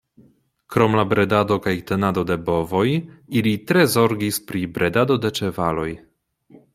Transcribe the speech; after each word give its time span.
Krom 0.75 0.95
la 0.99 1.01
bredado 1.09 1.57
kaj 1.65 1.73
tenado 1.91 2.23
de 2.31 2.37
bovoj 2.47 2.85
ili 3.41 3.53
tre 3.73 3.85
zorgis 3.97 4.39
pri 4.49 4.63
bredado 4.79 5.19
de 5.27 5.33
ĉevaloj. 5.41 5.89